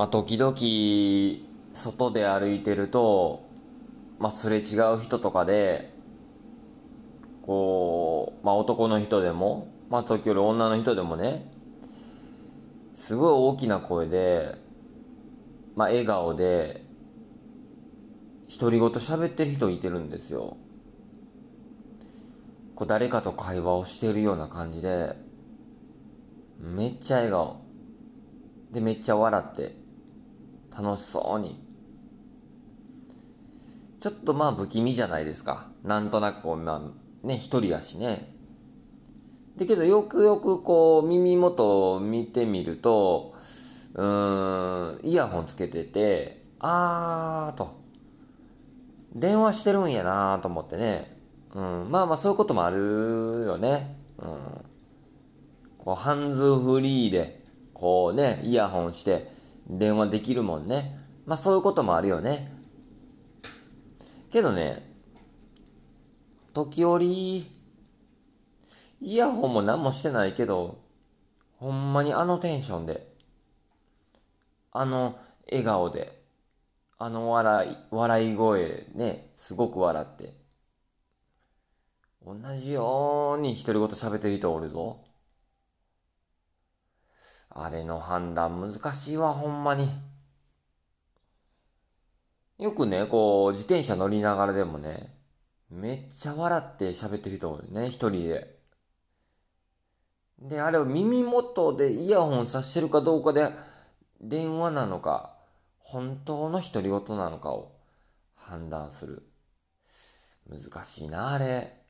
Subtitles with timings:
[0.00, 0.56] まあ、時々、
[1.74, 3.44] 外で歩いてると、
[4.18, 5.92] まあ、すれ違う人とかで、
[7.42, 11.52] こう、まあ、男の人でも、まあ、時折女の人でもね、
[12.94, 14.54] すごい大きな声で、
[15.76, 16.82] まあ、笑顔で、
[18.58, 20.56] 独り言喋ってる人いてるんですよ。
[22.74, 25.14] こう誰かと会話をしてるような感じで、
[26.58, 27.60] めっちゃ笑顔。
[28.72, 29.79] で、めっちゃ笑って、
[30.76, 31.58] 楽しそうに。
[34.00, 35.70] ちょっとまあ不気味じゃないですか。
[35.84, 38.34] なんとなくこう、まあ、ね、一人やしね。
[39.56, 43.34] だけどよくよくこう耳元を見てみると、
[43.94, 47.78] うん、イヤホンつけてて、あーと、
[49.14, 51.18] 電話してるんやなーと思ってね。
[51.54, 53.96] うん、まあまあそういうこともあるよね。
[54.18, 54.28] うん。
[55.78, 57.44] こう、ハンズフリーで、
[57.74, 59.30] こうね、イヤホンして
[59.78, 60.98] 電話できるもんね。
[61.26, 62.52] まあそういうこともあるよね。
[64.30, 64.90] けどね、
[66.52, 67.46] 時折、
[69.00, 70.78] イヤホンも何もしてないけど、
[71.58, 73.06] ほんまにあのテンションで、
[74.72, 76.20] あの笑顔で、
[76.98, 80.32] あの笑い、笑い声ね、すごく笑って、
[82.24, 85.09] 同じように独り言喋ってる人おるぞ。
[87.50, 89.88] あれの判断難しいわ、ほんまに。
[92.58, 95.14] よくね、こう、自転車乗りながらでもね、
[95.70, 98.58] めっちゃ笑って喋ってる人おるね、一人で。
[100.38, 103.50] で、あれを耳元でイヤホンさしてるかどうかで、
[104.20, 105.36] 電話なのか、
[105.78, 107.72] 本当の独り言なのかを
[108.34, 109.22] 判断する。
[110.48, 111.80] 難しいな、あれ。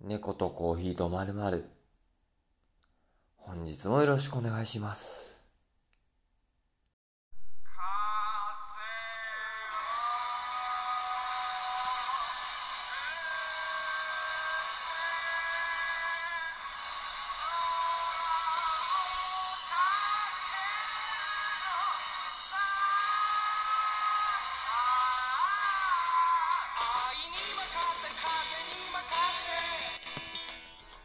[0.00, 1.73] 猫とコーヒーとまるまる。
[3.46, 5.44] 本日もよろしくお願いします。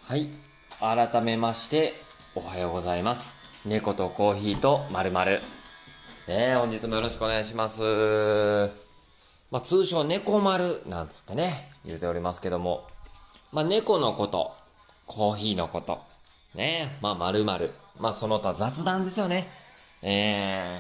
[0.07, 0.29] はい。
[0.79, 3.35] 改めまして、おはようございます。
[3.65, 5.39] 猫とコーヒーとまるまる。
[6.27, 7.81] ね本日もよろしくお願いします。
[9.49, 11.49] まあ、通称猫丸なんつってね、
[11.83, 12.85] 言うておりますけども。
[13.51, 14.53] まあ、猫のこと、
[15.07, 16.01] コーヒーのこと、
[16.53, 17.71] ねまあ、まるまる。
[17.99, 19.47] まあ、その他雑談ですよね。
[20.03, 20.73] えー、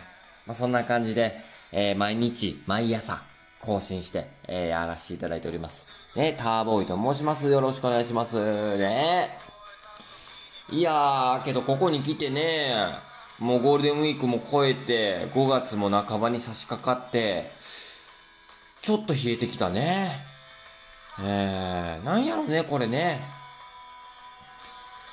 [0.45, 1.33] まあ、そんな感じで、
[1.73, 3.23] えー、毎日、毎朝、
[3.59, 5.87] 更新して、えー、やらせていただいております。
[6.15, 7.49] ね、ターボーイと申します。
[7.49, 8.35] よろしくお願いします。
[8.77, 9.48] ね。
[10.71, 12.75] いやー、けどここに来てね、
[13.39, 17.51] もうゴールデンウィークも超えて、5月も半ばに差し掛かって、
[18.81, 20.09] ちょっと冷えてきたね。
[21.21, 23.19] えー、なんやろね、これね。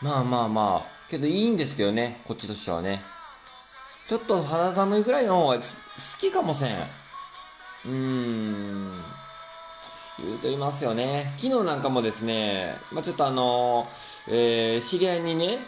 [0.02, 3.00] まあまあまあ、けどいいんですけどね、こっちとしてはね。
[4.06, 5.62] ちょっと肌寒いぐらいの方が好
[6.20, 6.76] きかもせん。
[6.76, 8.95] うーん。
[10.18, 11.32] 言うとりますよね。
[11.36, 13.86] 昨日なんかもですね、まあ、ちょっとあの
[14.28, 15.58] えー、知り合いにね、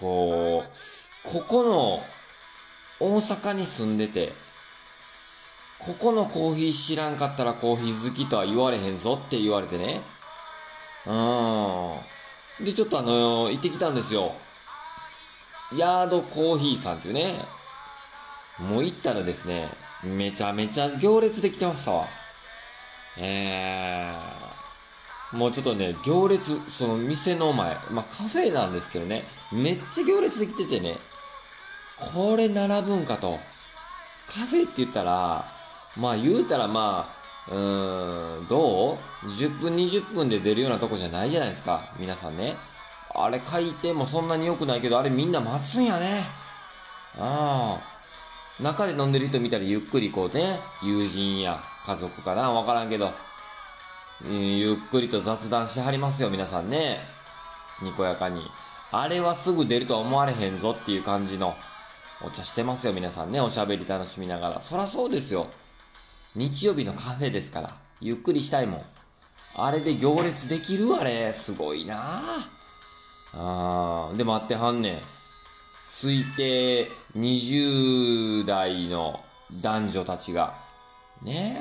[0.00, 2.02] こう、ここの、
[3.00, 4.32] 大阪に住んでて、
[5.78, 10.00] ここのコーヒー知らんかったらコーヒー好きとは言われへんぞって言われてね。
[11.06, 11.10] う
[12.62, 12.64] ん。
[12.64, 14.32] で、ちょっとあの行ってきたんですよ。
[15.76, 17.34] ヤードコーヒーさんっていうね。
[18.60, 19.68] もう行ったらですね、
[20.04, 22.06] めちゃめちゃ行列できてましたわ。
[23.18, 30.96] えー、もうちょっとね、行列、その店の前、まあカフェなんですけどね、めっちゃ行列できててね、
[32.12, 33.38] これ並ぶんかと。
[34.26, 35.44] カフェって言ったら、
[35.98, 42.56] まあ言うたらまあ、うーん、どう ?10 分20分で出るようなとこじゃないじゃないですか、皆さんね。
[43.14, 46.24] あれ書いてもそんなに良くないけど、あれみんな待つんやね。
[47.18, 47.94] ああ。
[48.62, 53.12] 中で飲んでる人見たらゆっくりこうね、友人や家族かなわからんけど、
[54.24, 56.98] うんゆっくりと雑談してはりますよ、皆さんね。
[57.82, 58.42] にこやかに。
[58.92, 61.54] あれはすぐ出るとは思われへんぞっていう感じの
[62.24, 63.40] お茶してますよ、皆さんね。
[63.40, 64.60] おしゃべり楽しみながら。
[64.60, 65.48] そらそうですよ。
[66.36, 67.76] 日曜日のカフェですから。
[68.00, 68.82] ゆっくりしたいもん。
[69.56, 71.32] あれで行列できるあれ。
[71.32, 72.20] すごいな
[73.34, 75.00] ああで、待ってはんねん。
[75.86, 79.20] 推定20代の
[79.60, 80.63] 男女たちが。
[81.24, 81.56] ね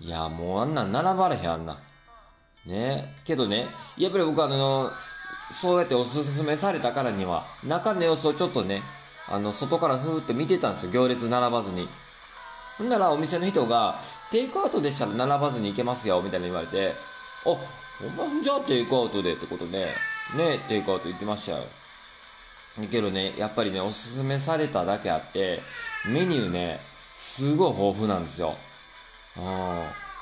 [0.00, 0.04] え。
[0.04, 1.74] いや、もうあんなん並ばれへん、あんな。
[2.66, 3.22] ねえ。
[3.24, 4.90] けどね、やっぱり僕あの、
[5.50, 8.82] そうやっておすすめされたからには、中の様子をちょっとね、
[9.28, 11.88] あの、外からふーって見てたんですよ、行列並ばずに。
[12.78, 13.98] ほんならお店の人が、
[14.30, 16.94] テイクアウトでしたら並ばずに行けますよ、みたいな言われて、あ、
[17.44, 19.86] ほんまじゃあテイクアウトでってことで、
[20.36, 21.64] ね、テイクアウト行きましたよ。
[22.90, 25.60] けどね、やっぱりね、おすすめされただけあって、
[26.08, 26.80] メニューね、
[27.14, 28.56] すごい豊富なんですよ。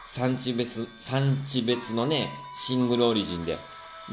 [0.04, 3.58] 産地別、産地別のね、シングルオリジンで。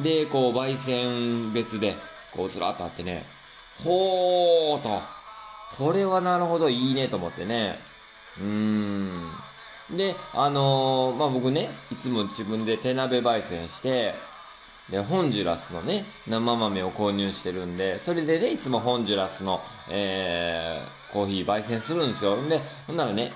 [0.02, 1.96] で、こう、焙煎別で、
[2.32, 3.24] こう、ずらっとあってね、
[3.84, 5.02] ほーと、
[5.78, 7.78] これはなるほど、いいねと思ってね。
[8.40, 9.22] うーん。
[9.96, 14.14] で、あのー、まあ、僕ね、いつも自分で手鍋焙煎して、
[14.90, 22.36] で、ホンジュラスのね、生豆を購入してるんで、それでね、いつもホンジュラスの、えー、コーヒー焙煎するんですよ。
[22.48, 23.32] で、ほんならね、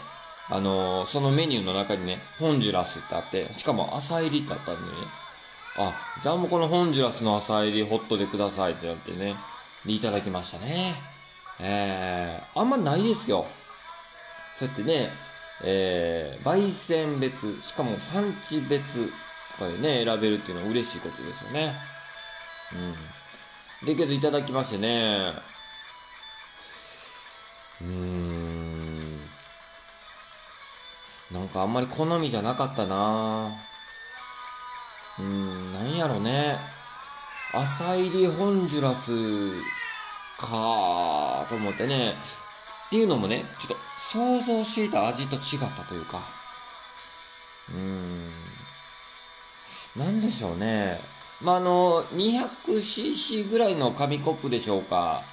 [0.52, 4.98] あのー、そのメニューの中にね、ホンジュラスってあって、しかも朝入りってあったんでね、
[5.78, 9.36] あ、じゃあもうこのホンジュラスの朝入りホットでくださいってなってね、
[9.84, 10.94] で、いただきましたね。
[11.60, 13.48] えー、あんまないですよ。
[14.54, 15.10] そうやってね、
[15.64, 21.74] えー、焙煎別、しかも産地別、とかでね、選べるっていうのは嬉しいことですよね。
[23.82, 23.88] うん。
[23.88, 25.34] で、けどいただきましてね、
[27.88, 29.18] うーん、
[31.32, 33.52] なんかあんまり好みじゃなかったな
[35.20, 36.58] うん、なんやろね。
[37.54, 39.12] 朝入りホンジュラス
[40.40, 42.12] かと思ってね。
[42.88, 45.42] っていうのもね、ちょっと想像していた味と違っ
[45.76, 46.22] たというか。
[47.70, 48.32] うーん。
[49.98, 51.00] なんでしょうね。
[51.42, 55.24] まあ、あの、200cc ぐらいの紙コップでしょうか。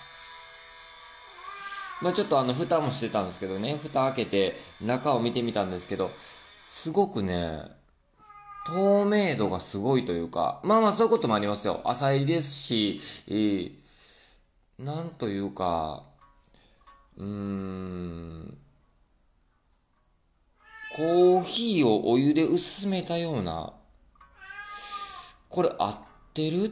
[2.01, 6.11] まあ、ちょっとあの、蓋もしてたんですけどね、蓋開けて中を見てみたんですけど、
[6.67, 7.63] すごくね、
[8.69, 11.81] 透明度がすごいというか、まあまあそういうこともありますよ。
[11.85, 13.73] 浅いですし、えー、
[14.79, 16.05] なんというか、
[17.17, 18.59] うーん、
[20.97, 23.73] コーヒーをお湯で薄めたような、
[25.49, 25.99] これ合っ
[26.35, 26.71] てるっ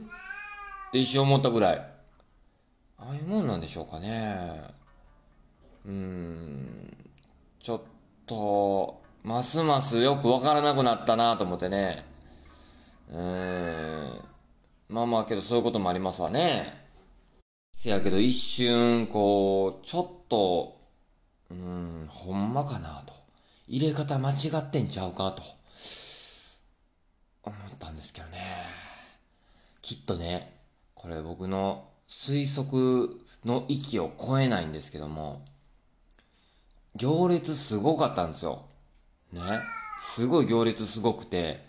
[0.92, 1.76] て一瞬思ったぐらい。
[2.98, 4.85] ああいうもんなんでしょうかね。
[5.86, 6.96] うん、
[7.60, 7.82] ちょっ
[8.26, 12.04] と、ますますよくわからなくなったなと思ってね。
[13.08, 14.20] うん。
[14.88, 16.86] まあまあけどそういうこともありますわね。
[17.72, 20.80] せやけど一瞬、こう、ちょっと、
[21.50, 23.14] うん、ほんまかなと。
[23.68, 25.42] 入れ方間違ってんちゃうかと。
[27.44, 28.38] 思ったんですけどね。
[29.82, 30.52] きっとね、
[30.94, 35.44] これ僕の推測の域を超えないんですけども、
[36.96, 38.66] 行列すごかったんですよ。
[39.32, 39.42] ね。
[40.00, 41.64] すごい行列すごくて、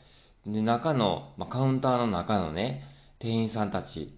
[0.45, 2.81] で、中の、まあ、カウンターの中のね、
[3.19, 4.13] 店員さんたち、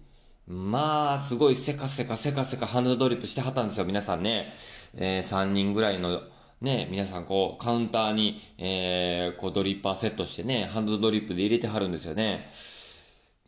[0.46, 4.50] まあ、すごいせかせかせかせかハンドドリップしてはったんですよ、皆さんね。
[4.96, 6.22] えー、3人ぐらいの、
[6.60, 12.46] ね、皆さんこう、カウンターに、えー、こう、ドリッパーセットしてね、ハンドドリップで入れてはるんですよね。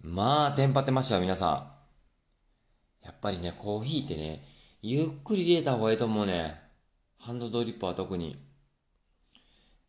[0.01, 1.51] まあ、テンパってましたよ、皆さ
[3.03, 3.07] ん。
[3.07, 4.43] やっぱりね、コーヒーってね、
[4.81, 6.62] ゆっくり入れた方がいいと思うね。
[7.25, 8.37] ハンドドリップは特に。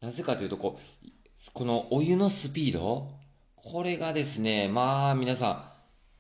[0.02, 1.10] なぜかというと、こう、
[1.54, 3.10] このお湯のスピード？
[3.56, 5.50] これがですね、まあ皆さ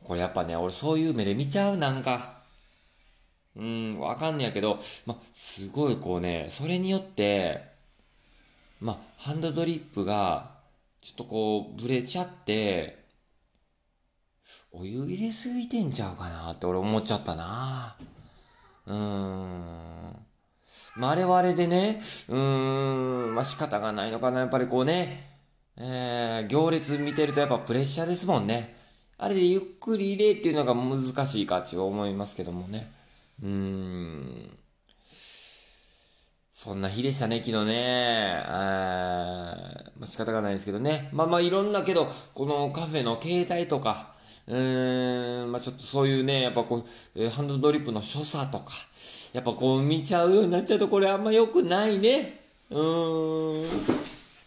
[0.01, 2.41] ん、これやっぱね、俺そういう目で見ちゃう、なんか。
[3.55, 7.61] うん、わかんねやけど、ま、すごいこうね、それによって、
[8.81, 10.49] ま、ハンドドリップが、
[10.99, 13.05] ちょっとこう、ブレちゃって、
[14.71, 17.95] お湯入れすぎてんちゃうかなって俺思っちゃったな。
[18.87, 20.22] うーん。
[20.95, 24.41] まあ、あれはあれでね、うーん、まあ、仕方がないのかな。
[24.41, 25.27] やっぱりこうね、
[25.77, 28.75] えー、行列見てるとやっぱプレッシャーですもんね。
[29.17, 32.91] あれでゆっくり入れっていうのが難しいかって思いますけどもね。
[33.41, 34.57] うーん。
[36.51, 38.43] そんな日でしたね、昨日ね。
[38.45, 39.55] あ
[39.97, 41.09] まあ、仕方がないですけどね。
[41.11, 44.12] まあまあいろんなけど、このカフェの携帯とか、
[44.45, 44.57] う
[45.47, 46.83] ん、まあちょっとそういうね、やっぱこ
[47.15, 48.65] う、ハンドドリップの所作とか、
[49.33, 52.39] やっぱこう見ちゃうようになっちゃうとこれあんま良くないね。
[52.69, 53.63] うん。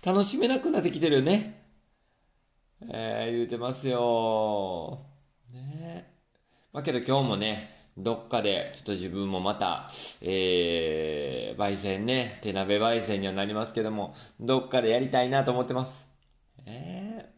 [0.05, 1.63] 楽しめなくなってきてるよね。
[2.91, 5.01] えー、言うてますよ。
[5.53, 6.13] ね
[6.73, 9.89] まあけど今日もね、どっかでちょっと自分もまた、
[10.21, 16.11] えー、焙煎ね、手鍋焙煎にはなりますけども、どっかでやりたいなと思ってます。
[16.67, 17.36] えー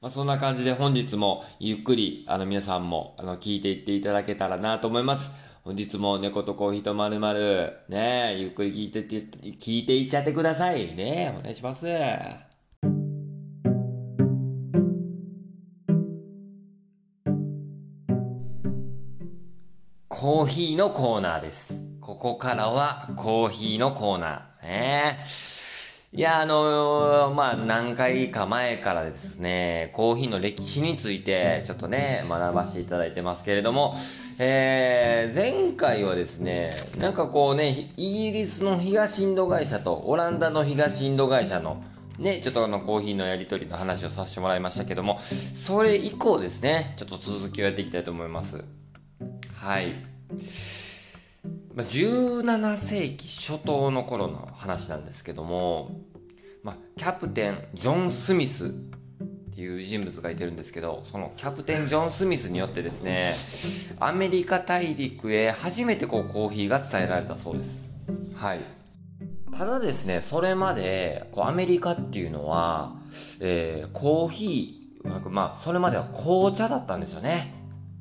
[0.00, 5.32] まあ、そんな感じで本日もゆっくり、あの皆さんも、あの、聞いていっていただけたらなと思います。
[5.64, 10.94] 本日も猫とコーヒーとまるまる、ねゆっくり聞いてって、聞いていっちゃってください。
[10.94, 11.86] ねお願いします。
[20.08, 21.74] コーヒーのコーナーです。
[22.00, 24.62] ここからはコーヒーのコーナー。
[24.62, 25.24] ね
[26.10, 33.94] いや、あのー、まあ、何回か前からですね、コーヒーの歴史について、ちょっとね、学ばせていただいてますけれども、
[34.38, 41.84] えー、前回はですね、なんかこうね、イギリスの東インド会社とオランダの東インド会社の、
[42.18, 48.64] ね、ちょっとあのコーヒーのやり取りの話をさせてもらいましたけども、それ以降ですね、ちょっと続きをやっていきたいと思います。
[49.54, 49.92] はい。
[51.74, 56.00] まあ、17世紀初頭の頃の話なんですけども、
[56.62, 58.70] まあ、キャプテンジョン・スミスっ
[59.54, 63.32] ていう人物がいてるんですけどそのキャプテンジョン・スミスによってですね
[63.98, 67.84] アメリカ大陸へ初めてこうコーヒーが伝えられたそうです。
[68.36, 68.60] はい。
[69.50, 72.92] ただですねそれまでこうアメリカっていうのは、
[73.40, 77.54] えー、コーヒーまあそれまでは紅茶だったんですよね。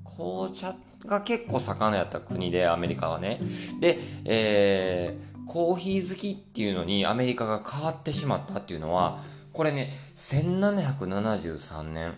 [0.04, 3.40] 紅茶っが結構盛んやった国で、アメリカはね。
[3.80, 9.24] で、えー、コーヒー好きっていうのにアメリカが変わってしまったっていうのは、
[9.54, 12.18] これね、1773年、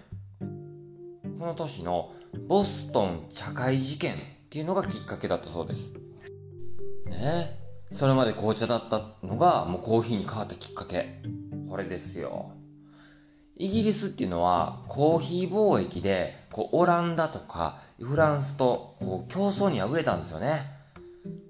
[1.40, 2.12] この年の
[2.48, 4.18] ボストン茶会事件っ
[4.50, 5.94] ていうのがきっかけだったそうです。
[7.06, 7.60] ね
[7.92, 11.22] それまで紅茶だったのがもうコーヒーに変わったきっかけ。
[11.70, 12.52] これですよ。
[13.62, 20.62] イギリスっていうのはコーヒー貿易でこうオランダとかフランスとこう競争に敗れたんですよね。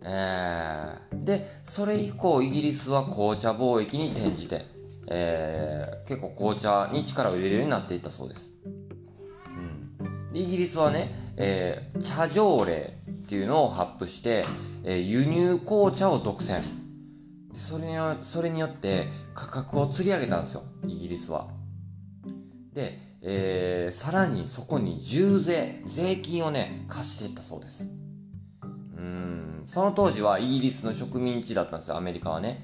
[0.01, 4.65] えー、で、それ以降イギリスは紅茶貿易に転じて、
[5.07, 8.53] えー、結構紅茶に力を入れるようになっていったそうです。
[10.33, 14.43] イギリスはね、えー、茶条例っていうのを発布して、
[14.83, 16.61] えー、輸入紅茶を独占。
[17.53, 21.58] それにそれによって価格を釣り上げたんですよ、イギリスは。
[22.73, 27.89] で、えー、さらにそこに重税、税金をね、貸していったそうです。
[28.97, 32.63] うん、その当時はイギリスの植民地だったんですよ、アメリカはね。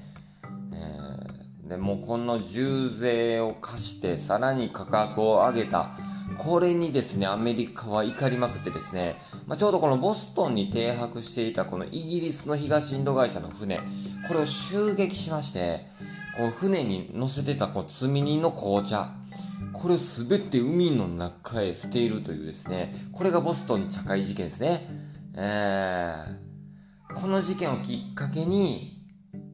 [0.72, 5.90] えー、で、もこの重税を貸して、さらに価格を上げた。
[6.38, 13.78] これにですね、アメリカは怒りまくってですね、まあ、ちょうどこのボストンに停泊していたこのイギリスの東インド会社の船、
[14.28, 15.86] これを襲撃しまして、
[16.36, 19.10] こう船に乗せてたこう積み荷の紅茶、
[19.76, 24.88] これを全て海の中へ捨ているというですね、これがボストン茶会事件ですね。
[25.34, 29.02] えー、この事件をきっかけに、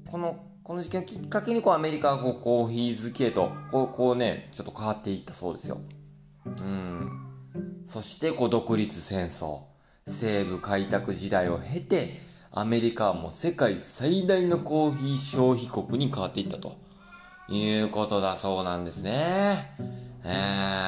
[0.09, 5.81] この、この事件をきっかけにこうアメリカはこうコーヒー好きへと、こう、こうね、ちょっと変わっていったそうですよ。
[6.47, 7.11] うん。
[7.85, 9.63] そしてこう独立戦争、
[10.07, 12.17] 西部開拓時代を経て、
[12.53, 16.77] アメリカはもう世界最大のコーヒー消費国に変わっていったと
[17.49, 19.57] いうことだそうなんですね。
[20.25, 20.83] え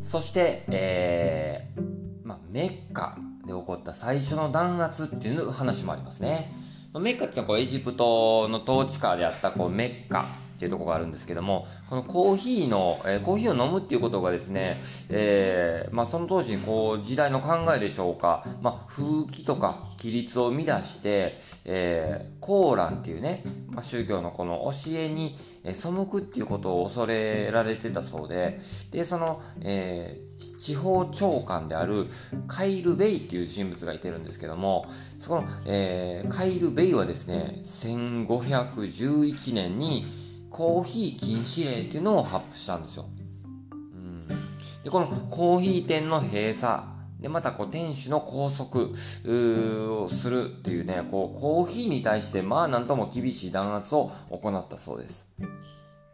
[0.00, 6.50] そして、えー、まあ、メッカで起こった最初の弾圧っていう話もありますね。
[6.94, 14.76] メッカっていうのはこうエジプトの統治下であったこうメッカっていうところがあるんですけども、このコーヒーの、えー、コーヒーを飲むっていうことがですね、
[15.10, 21.32] えー、まあその当時こう時代の考えでしょうか、まあ風紀とか規律を乱して、
[21.66, 25.34] えー、コーランっていうね、まあ、宗教のこの教えに、
[25.74, 28.58] 背くっていうことを恐れられてたそうで、
[28.92, 32.06] で、その、えー、地方長官である
[32.46, 34.86] カイル・ベイっていう人物がいてるんですけども、
[35.18, 40.06] そこの、えー、カイル・ベイはですね、1511年に、
[40.56, 43.04] コーヒー禁止令っていうのを発布したんですよ。
[43.72, 44.26] うん、
[44.82, 46.82] で、このコーヒー店の閉鎖、
[47.20, 48.90] で、またこう店主の拘束
[50.02, 55.30] をするっていうね、こうコーヒーに対してまあなんとも厳しい弾圧を行ったそうです。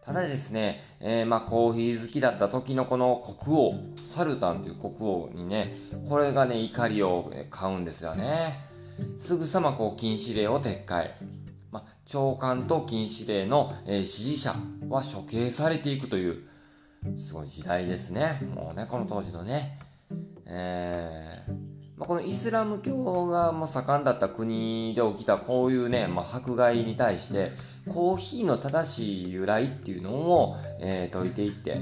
[0.05, 5.73] ただですね、えー、まあコーヒー好きだった時のこの国王、サルタンという国王にね、
[6.09, 8.55] これがね、怒りを買うんですよね。
[9.19, 11.15] すぐさまこう禁止令を撤回。
[11.73, 14.55] まあ、長官と禁止令の、えー、支持者
[14.89, 16.43] は処刑されていくという、
[17.19, 18.41] すごい時代ですね。
[18.55, 19.79] もうね、この当時のね。
[20.47, 27.51] えーまあ、このイスラム教がもう盛んだった国で起きたこういうね、まあ、迫害に対して、
[27.93, 31.81] コーヒーの正しい由来っていうのを、えー、解いていって、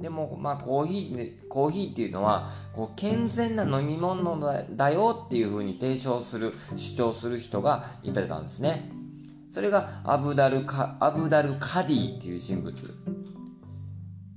[0.00, 4.40] でも、まあ、コーヒー、コーヒーっていうのは、こう、健全な飲み物
[4.74, 8.95] だよっていうふうに提唱する、主張する人がいたんですね。
[9.50, 12.74] それがアブダルカ、アブダルカディっていう人物。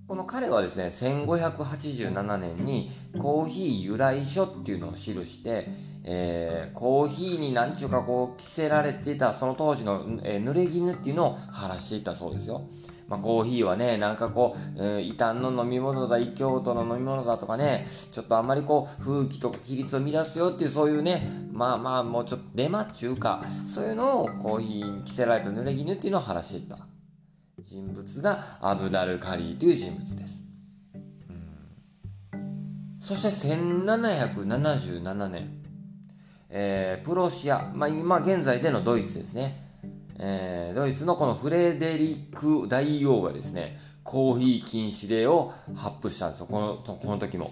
[0.07, 2.89] この彼はですね、1587年に
[3.19, 5.67] コーヒー由来書っていうのを記して、
[6.03, 12.67] えー、コーヒーに何ちゅうかこう着せられていたその当時の、えー、濡れ衣っていうのを晴らしていたそうですよ。
[13.09, 26.77] まあ、コーヒーはね、なんかこう、えー、異端の飲み物だ、異教徒の飲み物だとかね、ちょっとあんまりこう、風紀とか規律を乱すよっていうそういうね、まあまあもうちょっとデマっていうか、そういうのをコーヒーに着せられた濡れ衣っていうのを話していった
[27.57, 30.45] 人物がアブダル・カリーという人物です。
[32.99, 35.49] そして1777年、
[36.49, 39.68] えー、プロシア、まあ、今現在でのドイツですね。
[40.21, 47.49] えー、ドイツのこのフレデリック大王がですね、コーヒー禁止令を発布したんですよ、このこの時も。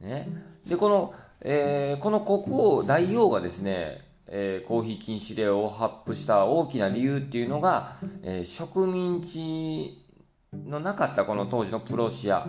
[0.00, 0.28] ね、
[0.68, 10.04] で、この、えー、この国王大王がですね、えー、コーヒー禁止令を発布した大きな理由っていうのが、え、植民地
[10.52, 12.46] のなかったこの当時のプロシア。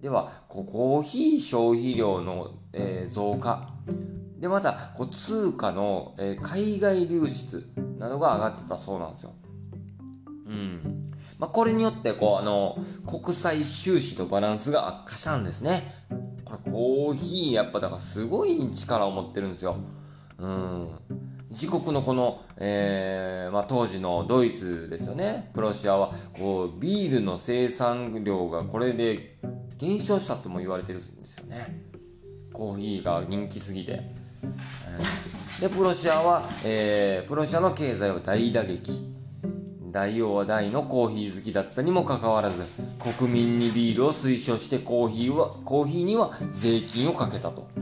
[0.00, 3.68] ではコーヒー消費量の、え、増加。
[4.40, 7.68] でまたこう通貨の、えー、海外流出
[7.98, 9.34] などが上がってたそうなんですよ。
[10.46, 15.82] うんまあ、これによってこうあの国際収支のバランスが悪化したんですね。
[16.44, 19.76] これコーヒーやっぱだからすごい力を持ってるんですよ。
[20.38, 20.88] うん
[21.50, 29.36] 自国のこの、えーまあ、当時のドイツですよねプロシアはこうビールの生産量がこれで
[29.76, 31.82] 減少したとも言われてるんですよね
[32.52, 34.00] コーヒーが人気すぎて、
[35.60, 39.10] でプロシアは、えー、プロシアの経済は大打撃。
[39.92, 42.62] 大王は大のコーヒー好きだったにもかかわらず
[43.18, 47.68] 国民にビールを推奨してコーヒーはコーヒーには税金をかけたと。
[47.76, 47.80] う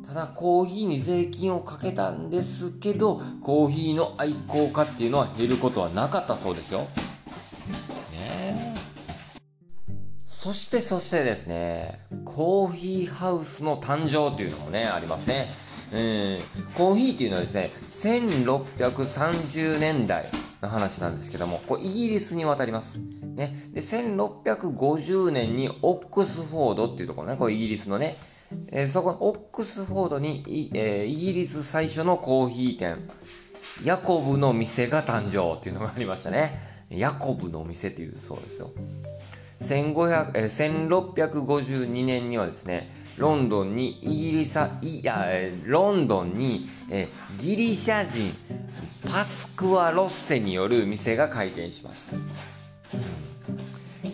[0.00, 0.02] ん。
[0.06, 6.86] ただコーヒーに税金をかけたんですけどコーヒーの愛好家っていうのは減ることはなかったそうですよ。
[10.38, 15.48] そしてそしてですね、コーヒーハウスの誕生っていうのもね、ありますね。
[15.94, 20.26] うん、コーヒーっていうのはですね、1630年代
[20.60, 22.98] の話なんですけども、これイギリスに渡ります。
[22.98, 23.56] ね。
[23.72, 28.14] で、1650年にオックスフォードっていうところね、これイギリスのね、
[28.72, 33.08] えー、そこ、オックスフォードに、えー、イギリス最初のコーヒー店、
[33.84, 36.58] ヤコブの店が誕生っていうのがありましたね。
[36.90, 38.70] ヤコブの店っていうそうですよ。
[39.60, 45.26] 1500え1652年にはですねロンドンにイギリスいや
[45.64, 47.08] ロンドンにえ
[47.40, 48.30] ギリシャ人
[49.10, 52.16] パスクワ・ロッセによる店が開店しました。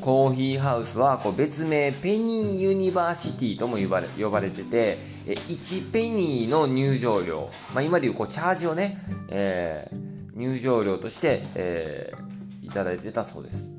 [0.00, 13.71] コーヒーハウスはこう別名ペニーユニバーシティとも呼ばれ呼ばれてて1ペニーの入場料、まあ、今でいうこうチャージをね、えー、入場料として、えー、いただいてたそうです。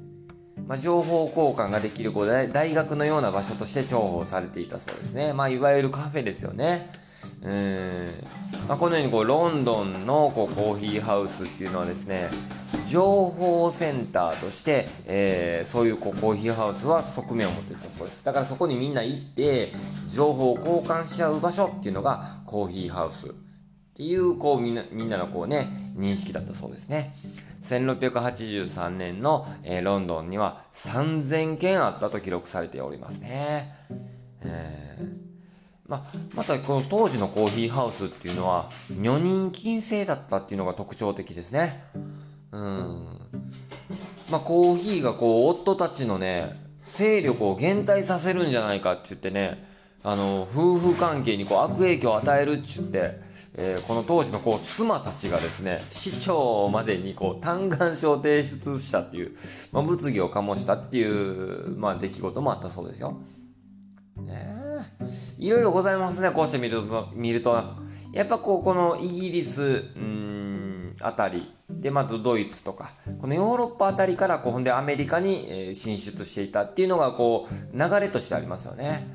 [0.68, 2.14] まあ、情報交換ができる
[2.54, 5.34] 大学のような場所として重宝されていたそうですね。
[5.34, 6.90] まあ、いわゆるカフェですよね。
[7.42, 7.92] うん
[8.68, 12.30] まあ、このようにこうロンドンのこうコーヒーハウスっていうのはですね
[12.90, 19.72] 情報センターとして、えー、そういうこうコーヒーハウスは側面を持っていたそうですだからそこにみんな行って
[20.14, 23.34] 情報を交換し合う場所っていうのがコーヒーハウス
[23.94, 27.14] っていうこうみんなみんなのこうね認識だったそうですね
[27.62, 33.74] 1683年の、えー、ロンドンには3000件あったと記録されておりますね。
[34.42, 35.34] えー
[35.86, 36.02] まあ
[36.36, 38.70] またこの当時のコーヒーハウスっていうのは
[39.02, 41.84] 女人禁制だったっていうのが特徴的ですね。
[42.52, 43.20] うん。
[44.32, 46.54] まあ、コーヒーがこう夫たちのね
[46.84, 49.64] 勢力を減退させるんじゃないかって言ってね
[50.04, 53.22] あの夫婦関係にこう悪影響を与えるって言って
[53.56, 59.36] えー、この当時のこう妻たちがですね市長までにこう嘆願書を提出したっていう、
[59.72, 63.22] まあ、物議を醸したっていう、まあ、出来事もあったそうですよ。
[64.18, 64.64] ね
[65.38, 67.52] いろいろございますねこうして見ると見ると
[68.12, 79.08] やっぱこうこのイギリスうんあたりでまたドイツとかこのヨーロッパあたりからこうほんでアメリカに、進出していたっていうのがこう流れとしてありますよね。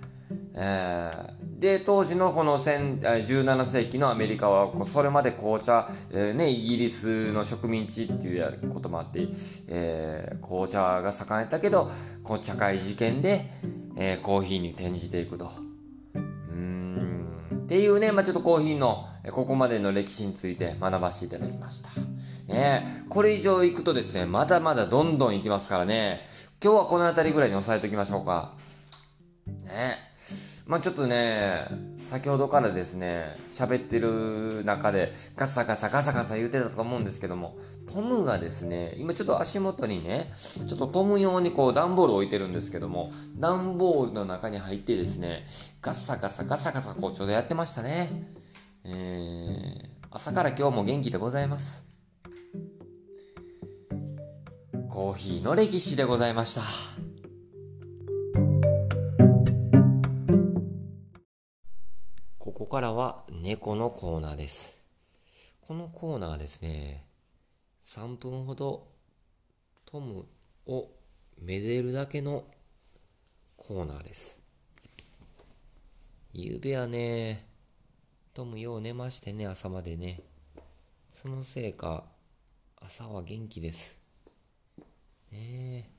[0.55, 9.27] えーで、当時のこの17世紀のアメリカは、それまで紅茶、えー、ね、イギリスの植民地っていうこともあって、
[9.67, 11.91] えー、紅茶が盛んたけど、
[12.23, 13.51] 紅茶会事件で、
[13.97, 15.51] えー、コーヒーに転じていくと。
[16.15, 17.29] うん。
[17.65, 21.91] っていうね、まあちょっとコーヒーの、ここまでの歴史について学ばせていただきました。
[22.47, 26.21] ねこれ以上行くとですね、まだまだどんどん行きますからね、
[26.63, 28.55] 今日はこの辺りぐらいに押さえておきましょうか。
[29.65, 30.09] ね
[30.69, 37.57] まあちょっとね、先ほどからですね、喋ってる中でガサガサガサガサ言ってたと思うんですけども、
[37.91, 40.31] トムがですね、今ちょっと足元にね、
[40.69, 45.47] ちょっとトム用にこう段ボール置いてるんですけども、段ボールの中に入ってですね、
[45.81, 48.11] ガサガサガサガサこうちょうどやってましたね。
[48.85, 51.87] えー、朝から今日も元気でございます。
[54.91, 56.98] コーヒーの歴史でございました。
[62.69, 64.85] ここからは猫のコーナーです。
[65.67, 67.03] このコーナーはですね、
[67.87, 68.87] 3分ほど
[69.87, 70.27] トム
[70.67, 70.91] を
[71.41, 72.45] めでるだけの
[73.57, 74.43] コーナーです。
[76.35, 77.47] ゆうべはね、
[78.35, 80.21] トムよう寝ましてね、朝までね。
[81.11, 82.05] そのせいか、
[82.83, 83.99] 朝は元気です。
[85.33, 85.91] ね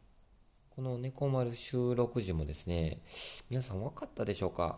[0.76, 3.00] この猫丸収録時もですね、
[3.50, 4.78] 皆さん分かったでしょうか？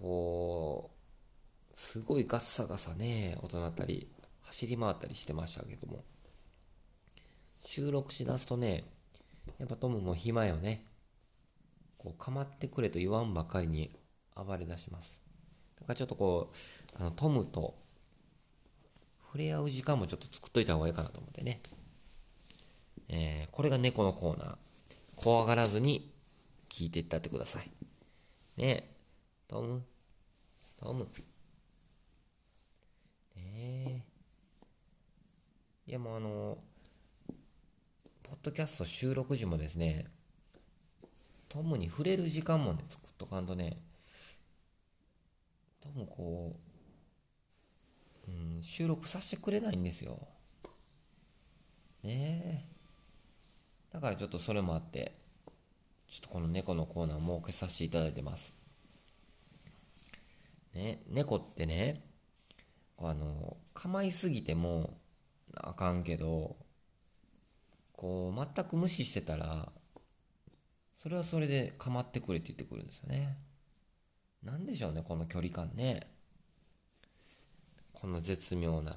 [0.00, 0.90] こ
[1.70, 4.08] う、すごいガッサガサね、音鳴ったり、
[4.42, 6.04] 走り回ったりしてましたけども。
[7.62, 8.84] 収録しだすとね、
[9.58, 10.84] やっぱトムも暇よね。
[11.98, 13.90] こう、構ってくれと言わんばかりに
[14.34, 15.22] 暴れ出します。
[15.78, 17.74] だからちょっとこう、あの、トムと
[19.26, 21.60] 触れ合う時間もちょっと作っといた方がいいかなと思ってね。
[23.08, 24.56] えー、これが猫のコーナー。
[25.16, 26.10] 怖がらずに
[26.70, 27.70] 聞いていったってください。
[28.56, 28.96] ねえ、
[29.48, 29.82] トム、
[30.82, 31.04] トム。
[33.36, 34.02] ねえ。
[35.86, 36.58] いやもうあの、
[38.22, 40.06] ポッドキャスト収録時もですね、
[41.50, 43.76] トムに触れる時間もね、作っとかんとね、
[45.80, 46.56] トムこ
[48.28, 50.18] う、うん、収録させてくれないんですよ。
[52.02, 52.64] ねえ。
[53.92, 55.12] だからちょっとそれもあって、
[56.08, 58.54] ちょっとこの猫のコーナー設けさせていただいてます。
[60.74, 62.02] ね、猫ってね、
[62.98, 64.98] あの、構いすぎても
[65.54, 66.56] あかんけど、
[67.92, 69.72] こう、全く無視してたら、
[70.94, 73.36] それはそれで構ってくれって言ってくるんですよね。
[74.42, 76.06] なんでしょうね、この距離感ね。
[77.92, 78.96] この絶妙な。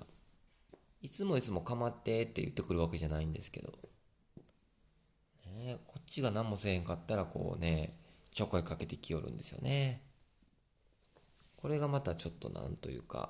[1.01, 3.73] いつもいつも構ってって言ってくるわけじゃないんですけど。
[5.45, 7.97] ね、こっちが何もせえへんかったら、こうね、
[8.31, 10.01] ちょっかいかけてきよるんですよね。
[11.63, 13.29] これがまたちょっとなんというか、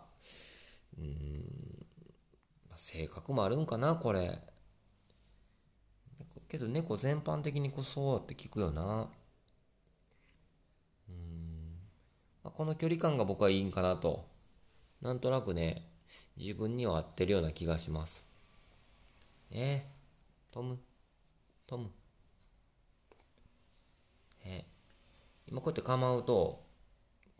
[0.97, 1.45] うん、
[2.73, 4.41] 性格もあるんかな、これ。
[6.49, 9.07] けど猫全般的にこうそうって聞くよな。
[11.07, 11.77] うん。
[12.43, 14.27] まあ、この距離感が僕はいいんかなと。
[14.99, 15.87] なんとなくね、
[16.35, 18.27] 自分には合ってるような気がします。
[19.51, 19.93] ね
[20.49, 20.79] トム、
[21.67, 21.91] トム。
[24.43, 24.65] ね
[25.47, 26.62] 今こうやって構うと、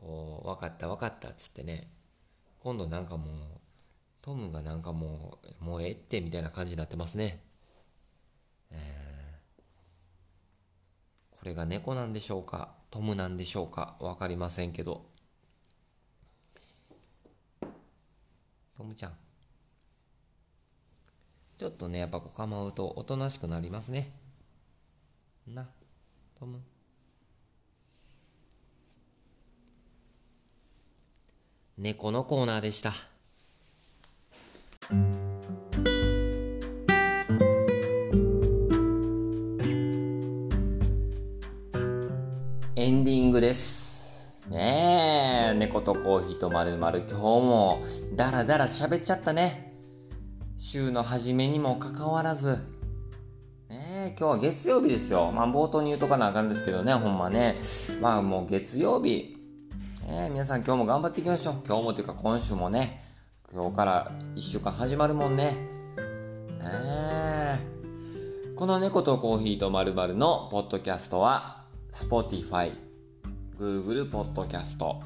[0.04, 1.90] こう、分かった分かったっつってね、
[2.60, 3.30] 今度なんかもう、
[4.22, 7.42] トムがなんかもう、もうええってみたいな感じになってますね。
[8.72, 12.74] えー、これが猫なんでしょうか？
[12.90, 13.96] トムなんでしょうか？
[14.00, 15.06] わかりませんけど。
[18.78, 19.18] トムちゃん。
[21.58, 24.10] ちょっとね、やっぱこう構うとおとなしくなりますね。
[25.48, 25.70] な、
[26.36, 26.62] トム。
[31.76, 32.94] 猫のコーナーでした。
[42.76, 44.38] エンディングです。
[44.50, 47.82] ねえ、猫とコーヒーとまるまる今日も
[48.16, 49.74] ダラダラ喋っちゃったね。
[50.58, 52.58] 週の初めにもかかわらず。
[53.70, 55.32] ねえ、今日は月曜日ですよ。
[55.32, 57.58] まあ冒頭に言うとかなあかんですけどね、ほんまね。
[58.00, 59.43] まあもう月曜日。
[60.14, 61.56] ね、皆さん今日も頑張っていきましょう。
[61.66, 63.02] 今日もというか今週もね、
[63.52, 65.46] 今日から1週間始まるもんね。
[65.46, 65.56] ね
[66.62, 68.56] え。
[68.56, 72.74] この猫とコーヒーとまるのポッドキャストは Spotify、
[73.58, 75.00] Google Podcast、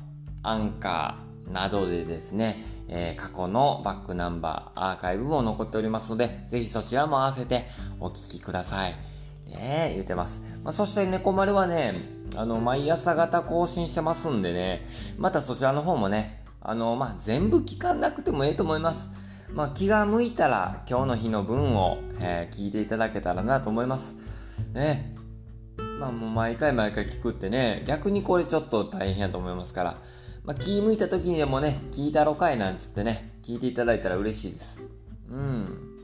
[0.44, 7.66] アンカーなどでですね、えー、過去のバックナンバー、アーカイブも残っておりますので、ぜひそちらも合わせて
[8.02, 8.92] お聞きください。
[9.50, 10.42] ね言ってます。
[10.66, 14.86] まあ、そして猫丸はね、あの、毎朝方更新してますんでね、
[15.18, 19.10] またそちらの方もね、あの、まあ、全部聞かなくてもええと思います。
[19.54, 24.72] まあ、気が向いたら今日の日の分を、えー、聞いていただけたらなと思います。
[24.74, 25.16] ね、
[26.00, 30.02] まあもう毎回毎回聞くってね、逆にこれちょっと大変やと思いますから、
[30.44, 34.82] まあ気向いた時にでもね、聞いたろかいなんつってね、聞いていただいたら嬉しいです。
[35.30, 35.98] うん。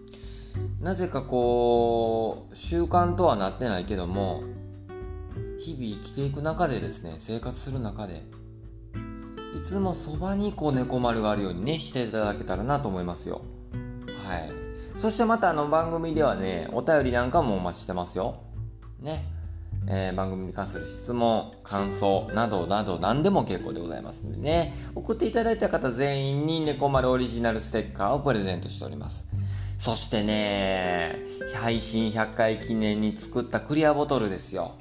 [0.81, 4.43] なぜかこう、習慣とはなってないけども、
[5.63, 8.23] 日々生きていく中でですね、生活する中で、
[9.55, 13.43] いつもそばにこう猫丸があるようにね、していただけたらなと思いますよ。
[14.27, 14.51] はい。
[14.97, 18.41] そしてまたあの番組ではね、お便りなんかもお待ちしてますよ。
[18.99, 19.23] ね。
[19.87, 24.73] えー、番組に関する質問、感想などなど何でも結構でございますんでね。
[24.95, 29.27] 送っていただいた方全員に猫丸オリジナルステッカーをプレゼントしております。
[29.77, 31.19] そしてね、
[31.55, 34.73] 配信100回記念に作ったクリアボトルですよ。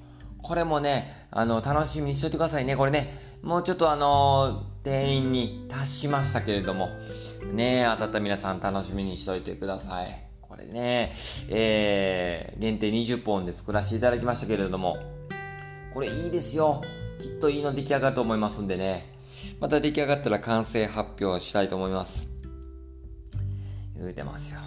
[0.43, 2.77] これもね、あの、楽しみにしといてくださいね。
[2.77, 6.89] これね、もうちょっとあの、店員に達しましたけれども、
[7.53, 10.09] ね、当たった皆さん楽しみにしといてください。
[10.41, 11.13] これね、
[11.51, 14.99] えー、限定20本で作らせていただきましたけれども、
[15.95, 16.83] これいいですよ。
[17.19, 19.15] きっといいの出来上がると思いますんでね。
[19.61, 22.29] また出来上がったら完成発表したいと思います。
[23.97, 24.61] 言うてますよ。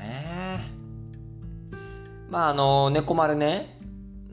[0.00, 0.70] ね
[2.28, 3.73] まああの、猫丸ね、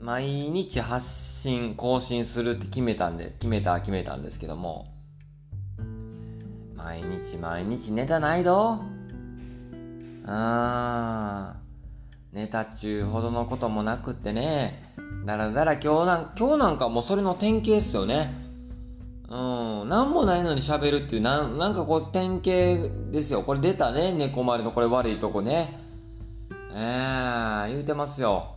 [0.01, 4.87] 毎日発信、更新するって決めたんで、決めた決めたんですけども、
[6.75, 8.79] 毎日毎日ネタないど
[10.25, 14.81] あー、ネタ中ほどのこともなくってね、
[15.23, 18.33] だらだら今日なん、今日なんかもうそれの典型っすよね。
[19.29, 23.43] うん、なんもないのに喋るっていうなん、なんかこう典型ですよ。
[23.43, 25.77] これ出たね、猫丸のこれ悪いとこね。
[26.73, 28.55] ええー、言うてますよ。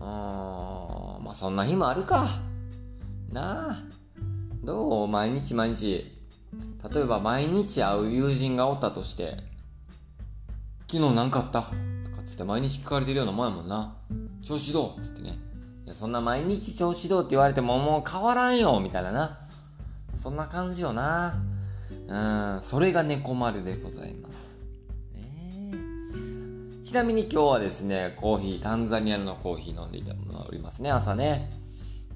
[0.00, 2.26] うん、まあそんな日もあるか。
[3.30, 3.82] なあ。
[4.64, 5.08] どう？
[5.08, 6.18] 毎日毎日。
[6.92, 9.36] 例えば毎日会う友人がおったとして、
[10.90, 11.62] 昨日何かあった？
[11.62, 13.94] とかつって毎日聞かれてるようなもんやもんな。
[14.42, 15.02] 調子どう？
[15.02, 15.38] つってね。
[15.84, 19.38] いや、そんな毎日調子どうって言われてももう変わらんよみたいなな。
[20.14, 21.34] そんな感じよな。
[22.08, 22.16] う
[22.58, 24.49] ん、それが猫丸でございます。
[26.90, 31.48] ちなみに今日はですね、コーヒー、タンザニアのコーヒー飲んでいたのがおりますね、朝ね。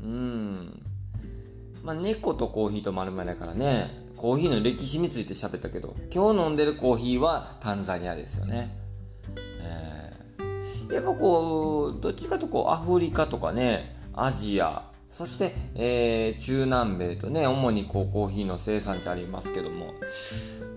[0.03, 0.83] うん。
[1.85, 8.77] まあ、猫とコーヒーと丸々だからね、コーヒーの歴史について喋ったけど、今日飲んでるコーヒーはタンザニアですよね。
[9.61, 14.83] えー、やっぱこう、どっちかとこう、アフリカとかね、アジア、
[15.15, 19.95] そして、えー、中南米とね、主にこうコーヒーの生産地ありますけども、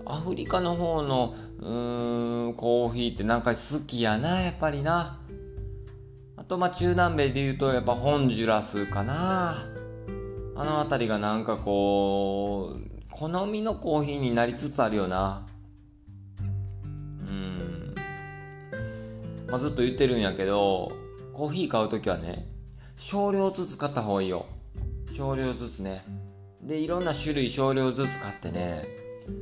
[0.06, 5.18] アフリカの方の、うーん、コーヒーってなんか好きやな、やっぱりな。
[6.36, 9.66] あと、まあ、中南米で言うと、やっぱホンジュラスかな。
[10.54, 15.46] あの辺りがなんかこう、好みのコーヒーになりつつあるよな。
[17.28, 17.94] うん。
[19.48, 20.92] まあ、ずっと言ってるんやけど、
[21.32, 22.46] コーヒー買うときはね、
[22.98, 24.44] 少量ずつ買った方がいいよ。
[25.16, 26.04] 少量ずつね。
[26.62, 28.86] で、いろんな種類少量ずつ買ってね、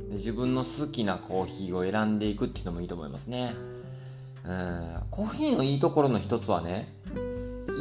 [0.09, 3.55] で自分の好きなコーヒーを選んでいくっていうのもいいと思いますね。
[4.45, 6.87] うん、コーヒーのいいところの一つはね、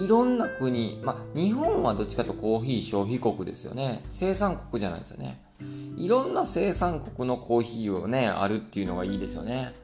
[0.02, 4.02] いろんな国、まあ、日本はどっちかとコーヒー消費国ですよね。
[4.08, 5.42] 生産国じゃないですよね。
[5.98, 9.74] いろんな生産国のコーヒーをね、あるっていうのがいいですよね。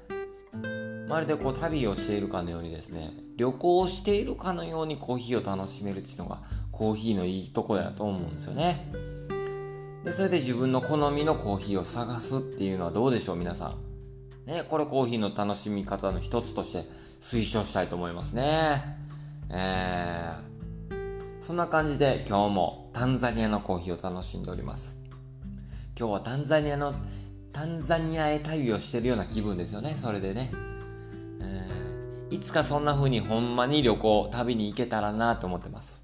[1.08, 8.92] まるでこう旅をしているかのようにですね、旅行しているかのようにコーヒーを楽しめるっていうのがコーヒーのいいとこだと思うんですよね。
[10.04, 13.92] で、それで自分の好みのコーヒーを探すっていうのはどうでしょう、皆さん。
[14.46, 16.84] ね、これコーヒーの楽しみ方の一つとして
[17.20, 18.98] 推奨したいと思いますね。
[19.50, 24.98] えー、そんな感じで今日もタンザニアのコーヒーを楽しんでおります。
[25.98, 26.94] 今日はタンザニアの、
[27.52, 30.50] タンザニアへ旅をしてるような気分ですよね、それでね。
[32.32, 36.02] いつかそんな風にほんまに旅行、旅に行けたらなと思ってます。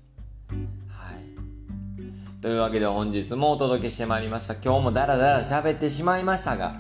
[0.51, 2.43] はい。
[2.43, 4.53] というわけで本日もお届けしてまいりました。
[4.53, 6.75] 今日もダラダラ喋ってしまいましたが、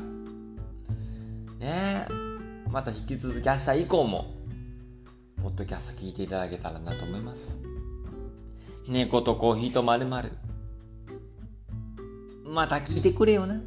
[1.58, 4.34] ねえ、また引き続き明日以降も、
[5.42, 7.58] ポッドキャスト聞いていただけたらなと思います。
[8.86, 10.32] 猫とコーヒーとまるまる。
[12.44, 13.62] また聞いてくれよな。